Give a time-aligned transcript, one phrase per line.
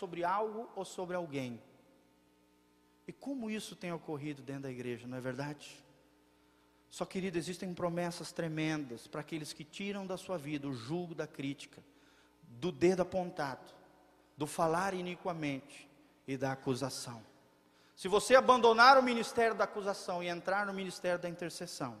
[0.00, 1.62] sobre algo ou sobre alguém.
[3.06, 5.84] E como isso tem ocorrido dentro da igreja, não é verdade?
[6.88, 11.26] Só, querido, existem promessas tremendas para aqueles que tiram da sua vida o julgo da
[11.26, 11.82] crítica,
[12.42, 13.72] do dedo apontado,
[14.36, 15.88] do falar iniquamente
[16.26, 17.22] e da acusação.
[17.94, 22.00] Se você abandonar o ministério da acusação e entrar no ministério da intercessão,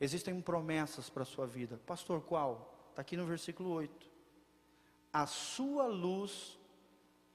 [0.00, 1.78] existem promessas para a sua vida.
[1.86, 2.74] Pastor, qual?
[2.90, 4.10] Está aqui no versículo 8.
[5.12, 6.57] A sua luz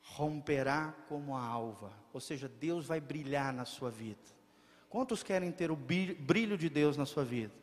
[0.03, 4.19] romperá como a alva, ou seja, Deus vai brilhar na sua vida.
[4.89, 7.53] Quantos querem ter o brilho de Deus na sua vida?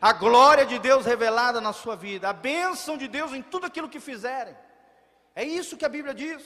[0.00, 3.88] A glória de Deus revelada na sua vida, a bênção de Deus em tudo aquilo
[3.88, 4.56] que fizerem.
[5.34, 6.42] É isso que a Bíblia diz.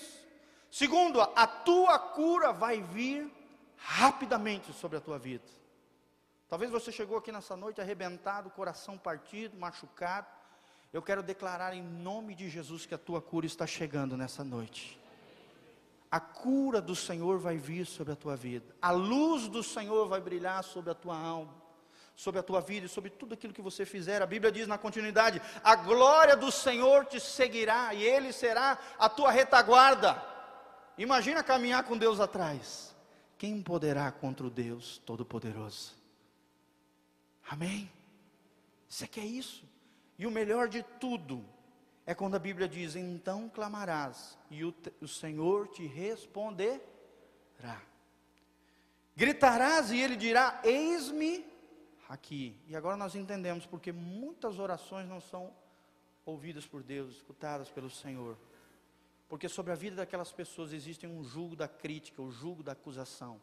[0.70, 3.30] Segundo, a tua cura vai vir
[3.76, 5.44] rapidamente sobre a tua vida.
[6.48, 10.26] Talvez você chegou aqui nessa noite arrebentado, coração partido, machucado.
[10.92, 15.01] Eu quero declarar em nome de Jesus que a tua cura está chegando nessa noite
[16.12, 20.20] a cura do Senhor vai vir sobre a tua vida, a luz do Senhor vai
[20.20, 21.54] brilhar sobre a tua alma,
[22.14, 24.20] sobre a tua vida e sobre tudo aquilo que você fizer.
[24.20, 29.08] A Bíblia diz na continuidade: a glória do Senhor te seguirá e Ele será a
[29.08, 30.22] tua retaguarda.
[30.98, 32.94] Imagina caminhar com Deus atrás.
[33.38, 35.94] Quem poderá contra o Deus Todo-Poderoso?
[37.48, 37.90] Amém?
[38.86, 39.64] Você quer isso?
[40.18, 41.42] E o melhor de tudo,
[42.06, 46.80] é quando a Bíblia diz: Então clamarás, e o, o Senhor te responderá.
[49.16, 51.46] Gritarás, e ele dirá: Eis-me
[52.08, 52.56] aqui.
[52.66, 55.52] E agora nós entendemos porque muitas orações não são
[56.24, 58.36] ouvidas por Deus, escutadas pelo Senhor.
[59.28, 63.40] Porque sobre a vida daquelas pessoas existe um julgo da crítica, o julgo da acusação,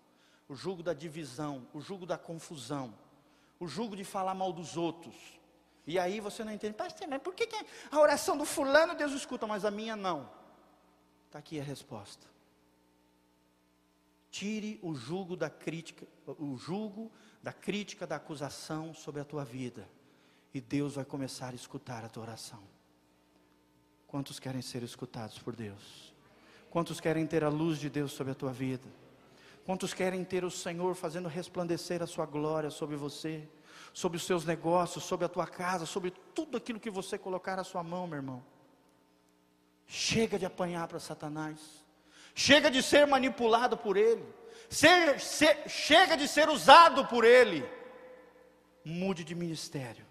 [0.47, 2.93] o julgo da divisão, o julgo da confusão,
[3.59, 5.38] o julgo de falar mal dos outros
[5.85, 9.11] e aí você não entende, pastor, mas por que, que a oração do fulano Deus
[9.11, 10.29] escuta, mas a minha não?
[11.25, 12.27] Está aqui a resposta.
[14.31, 19.87] Tire o jugo da crítica, o jugo da crítica, da acusação sobre a tua vida.
[20.53, 22.61] E Deus vai começar a escutar a tua oração.
[24.07, 26.13] Quantos querem ser escutados por Deus?
[26.69, 28.87] Quantos querem ter a luz de Deus sobre a tua vida?
[29.65, 33.47] Quantos querem ter o Senhor fazendo resplandecer a sua glória sobre você?
[33.93, 37.63] Sobre os seus negócios, sobre a tua casa, sobre tudo aquilo que você colocar na
[37.63, 38.43] sua mão, meu irmão.
[39.87, 41.59] Chega de apanhar para Satanás.
[42.35, 44.23] Chega de ser manipulado por ele.
[44.69, 47.67] Ser, ser, chega de ser usado por ele.
[48.85, 50.05] Mude de ministério.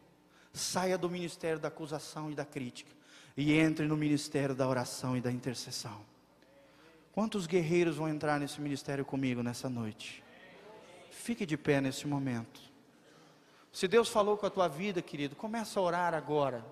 [0.53, 2.91] Saia do ministério da acusação e da crítica.
[3.37, 6.05] E entre no ministério da oração e da intercessão.
[7.13, 10.23] Quantos guerreiros vão entrar nesse ministério comigo nessa noite?
[11.11, 12.61] Fique de pé nesse momento.
[13.73, 16.65] Se Deus falou com a tua vida, querido, começa a orar agora.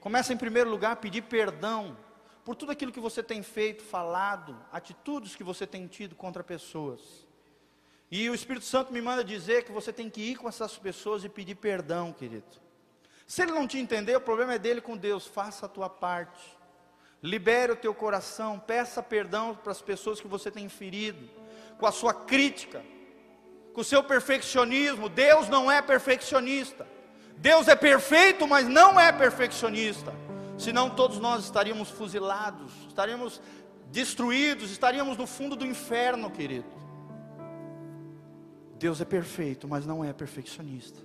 [0.00, 1.96] Começa em primeiro lugar a pedir perdão
[2.44, 7.00] por tudo aquilo que você tem feito, falado, atitudes que você tem tido contra pessoas.
[8.10, 11.22] E o Espírito Santo me manda dizer que você tem que ir com essas pessoas
[11.22, 12.60] e pedir perdão, querido.
[13.26, 15.26] Se ele não te entender, o problema é dele com Deus.
[15.26, 16.58] Faça a tua parte.
[17.22, 21.28] Libere o teu coração, peça perdão para as pessoas que você tem ferido,
[21.78, 22.82] com a sua crítica,
[23.72, 25.08] com seu perfeccionismo.
[25.08, 26.86] Deus não é perfeccionista.
[27.36, 30.12] Deus é perfeito, mas não é perfeccionista.
[30.58, 33.40] Senão todos nós estaríamos fuzilados, estaríamos
[33.90, 36.68] destruídos, estaríamos no fundo do inferno, querido.
[38.78, 41.00] Deus é perfeito, mas não é perfeccionista.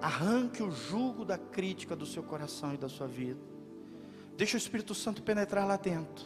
[0.00, 3.40] Arranque o jugo da crítica do seu coração e da sua vida.
[4.36, 6.24] Deixa o Espírito Santo penetrar lá dentro.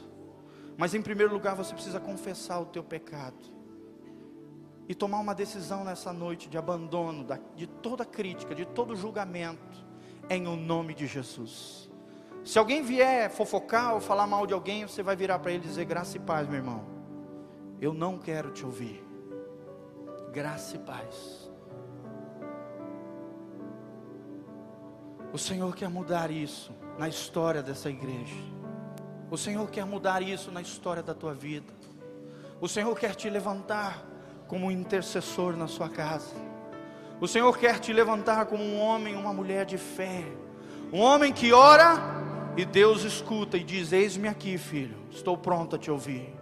[0.77, 3.62] Mas em primeiro lugar você precisa confessar o teu pecado
[4.89, 9.85] e tomar uma decisão nessa noite de abandono de toda crítica, de todo julgamento,
[10.29, 11.91] em o nome de Jesus.
[12.45, 15.69] Se alguém vier fofocar ou falar mal de alguém, você vai virar para ele e
[15.69, 16.85] dizer: graça e paz, meu irmão.
[17.81, 19.05] Eu não quero te ouvir.
[20.33, 21.51] Graça e paz.
[25.33, 28.37] O Senhor quer mudar isso na história dessa igreja.
[29.31, 31.73] O Senhor quer mudar isso na história da tua vida.
[32.61, 34.12] O Senhor quer te levantar
[34.53, 36.35] como um intercessor na sua casa.
[37.19, 40.27] O Senhor quer te levantar como um homem, uma mulher de fé.
[40.93, 41.95] Um homem que ora
[42.55, 46.35] e Deus escuta e diz: Eis-me aqui, filho, estou pronto a te ouvir.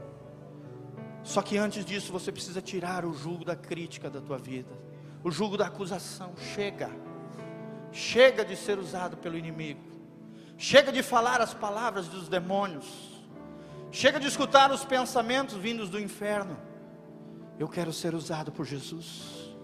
[1.23, 4.77] Só que antes disso você precisa tirar o jugo da crítica da tua vida,
[5.23, 6.33] o jugo da acusação.
[6.37, 6.91] Chega,
[7.93, 9.85] chega de ser usado pelo inimigo,
[10.59, 13.23] chega de falar as palavras dos demônios,
[13.93, 16.70] chega de escutar os pensamentos vindos do inferno.
[17.61, 19.55] Eu quero ser usado por Jesus.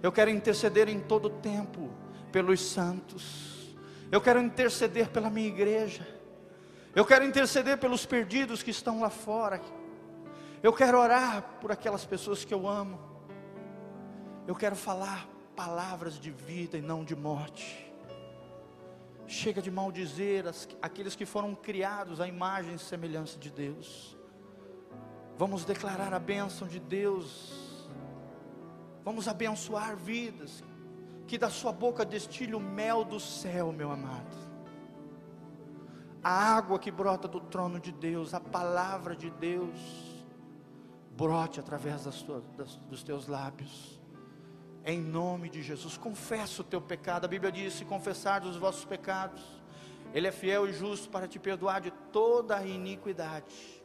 [0.00, 1.90] Eu quero interceder em todo tempo
[2.30, 3.76] pelos santos.
[4.08, 6.06] Eu quero interceder pela minha igreja.
[6.94, 9.60] Eu quero interceder pelos perdidos que estão lá fora.
[10.62, 13.00] Eu quero orar por aquelas pessoas que eu amo.
[14.46, 17.92] Eu quero falar palavras de vida e não de morte.
[19.26, 20.44] Chega de maldizer
[20.80, 24.19] aqueles que foram criados à imagem e semelhança de Deus.
[25.40, 27.78] Vamos declarar a bênção de Deus.
[29.02, 30.62] Vamos abençoar vidas.
[31.26, 34.36] Que da sua boca destile o mel do céu, meu amado.
[36.22, 39.78] A água que brota do trono de Deus, a palavra de Deus,
[41.16, 43.98] brote através das tuas, das, dos teus lábios
[44.84, 45.96] em nome de Jesus.
[45.96, 47.24] Confessa o teu pecado.
[47.24, 49.42] A Bíblia diz: se confessar os vossos pecados,
[50.12, 53.79] Ele é fiel e justo para te perdoar de toda a iniquidade.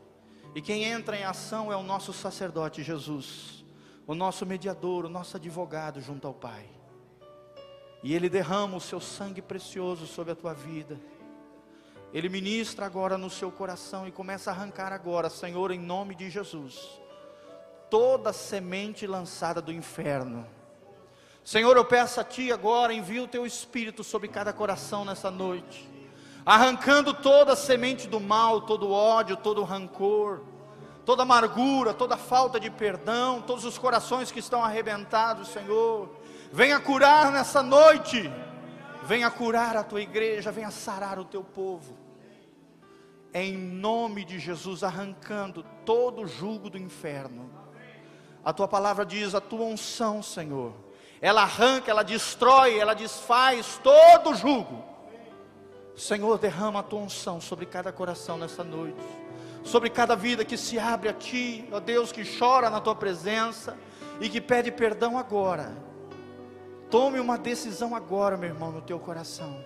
[0.55, 3.63] E quem entra em ação é o nosso sacerdote Jesus,
[4.07, 6.65] o nosso mediador, o nosso advogado junto ao Pai.
[8.01, 10.99] E Ele derrama o seu sangue precioso sobre a tua vida.
[12.13, 16.29] Ele ministra agora no seu coração e começa a arrancar agora, Senhor, em nome de
[16.29, 17.01] Jesus,
[17.89, 20.47] toda semente lançada do inferno
[21.45, 25.87] Senhor, eu peço a Ti agora, envia o Teu Espírito sobre cada coração nessa noite,
[26.45, 30.41] arrancando toda a semente do mal, todo ódio, todo rancor,
[31.03, 36.09] toda amargura, toda falta de perdão, todos os corações que estão arrebentados, Senhor.
[36.51, 38.31] Venha curar nessa noite,
[39.03, 41.97] venha curar a Tua igreja, venha sarar o Teu povo.
[43.33, 47.49] Em nome de Jesus, arrancando todo o jugo do inferno.
[48.43, 50.85] A Tua palavra diz: a Tua unção, Senhor
[51.21, 54.94] ela arranca, ela destrói, ela desfaz todo o jugo.
[55.95, 59.05] Senhor, derrama a tua unção sobre cada coração nessa noite,
[59.63, 63.77] sobre cada vida que se abre a ti, ó Deus, que chora na tua presença
[64.19, 65.71] e que pede perdão agora.
[66.89, 69.63] Tome uma decisão agora, meu irmão, no teu coração.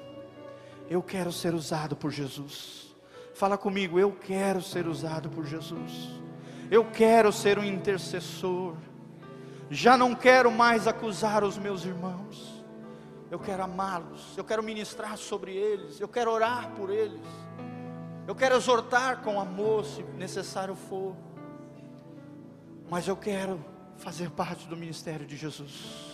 [0.90, 2.96] Eu quero ser usado por Jesus.
[3.34, 6.10] Fala comigo, eu quero ser usado por Jesus.
[6.72, 8.76] Eu quero ser um intercessor
[9.70, 12.59] já não quero mais acusar os meus irmãos,
[13.32, 17.22] eu quero amá-los, eu quero ministrar sobre eles, eu quero orar por eles,
[18.28, 21.16] eu quero exortar com amor, se necessário for,
[22.90, 23.64] mas eu quero
[23.98, 26.10] fazer parte do ministério de Jesus.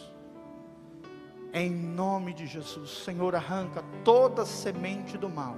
[1.53, 5.55] Em nome de Jesus, Senhor, arranca toda semente do mal,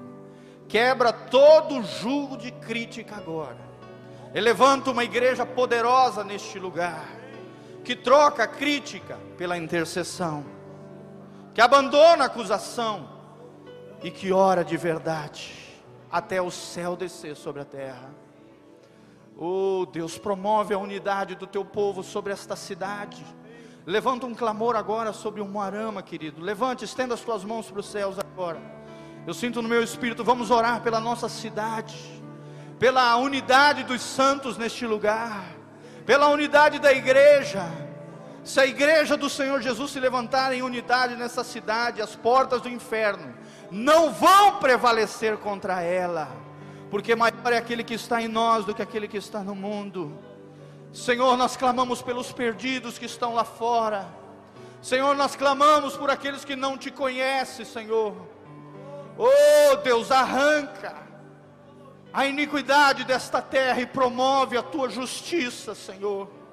[0.67, 3.65] quebra todo jugo de crítica agora,
[4.35, 7.17] e levanta uma igreja poderosa neste lugar
[7.83, 10.56] que troca a crítica pela intercessão,
[11.57, 13.09] que abandona a acusação
[14.03, 15.55] e que ora de verdade
[16.11, 18.11] até o céu descer sobre a terra.
[19.35, 23.25] Oh Deus, promove a unidade do teu povo sobre esta cidade.
[23.87, 26.43] Levanta um clamor agora sobre o Moarama, querido.
[26.43, 28.61] Levante, estenda as tuas mãos para os céus agora.
[29.25, 31.97] Eu sinto no meu espírito, vamos orar pela nossa cidade,
[32.77, 35.57] pela unidade dos santos neste lugar
[36.07, 37.65] pela unidade da igreja.
[38.47, 42.69] Se a igreja do Senhor Jesus se levantar em unidade nessa cidade, as portas do
[42.69, 43.33] inferno
[43.69, 46.29] não vão prevalecer contra ela,
[46.89, 50.17] porque maior é aquele que está em nós do que aquele que está no mundo.
[50.93, 54.07] Senhor, nós clamamos pelos perdidos que estão lá fora.
[54.81, 58.15] Senhor, nós clamamos por aqueles que não te conhecem, Senhor.
[59.17, 60.95] Oh Deus, arranca
[62.13, 66.46] a iniquidade desta terra e promove a tua justiça, Senhor.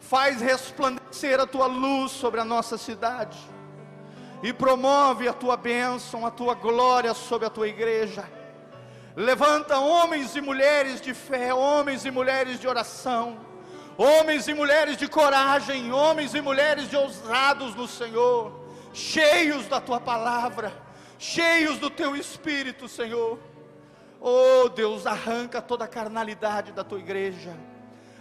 [0.00, 3.38] Faz resplandecer a tua luz sobre a nossa cidade
[4.42, 8.28] e promove a tua bênção, a tua glória sobre a tua igreja.
[9.14, 13.38] Levanta homens e mulheres de fé, homens e mulheres de oração,
[13.96, 18.52] homens e mulheres de coragem, homens e mulheres de ousados no Senhor,
[18.92, 20.72] cheios da tua palavra,
[21.18, 23.38] cheios do teu espírito, Senhor
[24.20, 27.56] Oh Deus, arranca toda a carnalidade da tua igreja,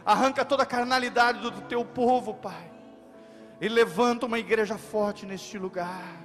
[0.06, 2.72] arranca toda a carnalidade do teu povo, Pai,
[3.62, 6.18] e levanta uma igreja forte neste lugar,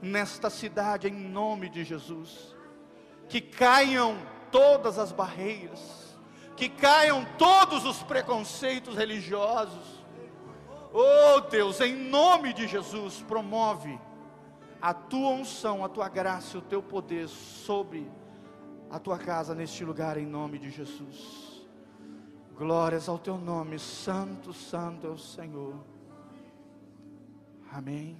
[0.00, 2.54] nesta cidade, em nome de Jesus.
[3.28, 4.18] Que caiam
[4.50, 6.16] todas as barreiras,
[6.56, 10.04] que caiam todos os preconceitos religiosos.
[10.92, 13.98] Oh Deus, em nome de Jesus, promove
[14.80, 18.10] a tua unção, a tua graça o teu poder sobre
[18.90, 21.51] a tua casa neste lugar em nome de Jesus.
[22.62, 25.74] Glórias ao teu nome, Santo, Santo é o Senhor.
[27.72, 28.16] Amém.